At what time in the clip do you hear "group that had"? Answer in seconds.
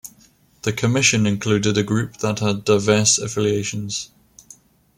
1.83-2.65